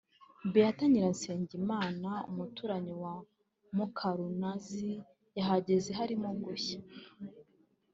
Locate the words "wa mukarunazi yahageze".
3.03-5.89